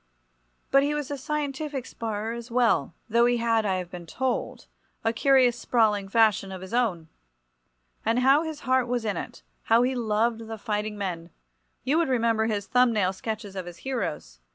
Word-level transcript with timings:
But 0.71 0.81
he 0.81 0.95
was 0.95 1.11
a 1.11 1.15
scientific 1.19 1.85
sparrer 1.85 2.33
as 2.35 2.49
well, 2.49 2.95
though 3.07 3.27
he 3.27 3.37
had, 3.37 3.67
I 3.67 3.75
have 3.75 3.91
been 3.91 4.07
told, 4.07 4.65
a 5.03 5.13
curious 5.13 5.59
sprawling 5.59 6.09
fashion 6.09 6.51
of 6.51 6.61
his 6.61 6.73
own. 6.73 7.07
And 8.03 8.17
how 8.21 8.41
his 8.41 8.61
heart 8.61 8.87
was 8.87 9.05
in 9.05 9.15
it—how 9.15 9.83
he 9.83 9.93
loved 9.93 10.47
the 10.47 10.57
fighting 10.57 10.97
men! 10.97 11.29
You 11.83 12.01
remember 12.03 12.47
his 12.47 12.65
thumb 12.65 12.91
nail 12.91 13.13
sketches 13.13 13.55
of 13.55 13.67
his 13.67 13.77
heroes. 13.85 14.39